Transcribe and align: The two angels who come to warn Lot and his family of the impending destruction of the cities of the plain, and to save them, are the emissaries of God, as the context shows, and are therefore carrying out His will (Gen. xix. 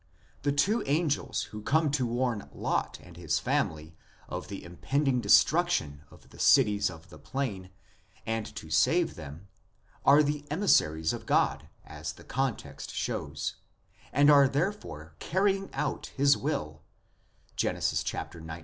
The 0.41 0.51
two 0.51 0.81
angels 0.87 1.43
who 1.51 1.61
come 1.61 1.91
to 1.91 2.07
warn 2.07 2.49
Lot 2.51 2.97
and 3.03 3.15
his 3.15 3.37
family 3.37 3.95
of 4.27 4.47
the 4.47 4.63
impending 4.63 5.21
destruction 5.21 6.01
of 6.09 6.31
the 6.31 6.39
cities 6.39 6.89
of 6.89 7.09
the 7.11 7.19
plain, 7.19 7.69
and 8.25 8.47
to 8.55 8.71
save 8.71 9.13
them, 9.13 9.47
are 10.03 10.23
the 10.23 10.43
emissaries 10.49 11.13
of 11.13 11.27
God, 11.27 11.69
as 11.85 12.13
the 12.13 12.23
context 12.23 12.91
shows, 12.95 13.57
and 14.11 14.31
are 14.31 14.47
therefore 14.47 15.13
carrying 15.19 15.71
out 15.71 16.07
His 16.15 16.35
will 16.35 16.81
(Gen. 17.55 17.75
xix. 17.79 18.03